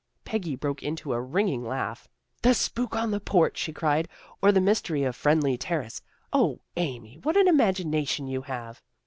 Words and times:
Peggy 0.25 0.55
broke 0.55 0.81
into 0.81 1.13
a 1.13 1.21
ringing 1.21 1.63
laugh." 1.63 2.07
The 2.41 2.55
Spook 2.55 2.95
on 2.95 3.11
the 3.11 3.19
Porch," 3.19 3.55
she 3.55 3.71
cried," 3.71 4.07
or 4.41 4.51
the 4.51 4.59
Mystery 4.59 5.03
of 5.03 5.15
Friendly 5.15 5.59
Terrace. 5.59 6.01
O, 6.33 6.61
Amy, 6.75 7.19
what 7.21 7.37
an 7.37 7.47
imagination 7.47 8.25
you 8.25 8.41
have!" 8.41 8.81